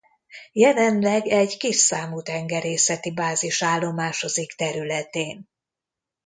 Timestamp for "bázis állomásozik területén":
3.13-5.49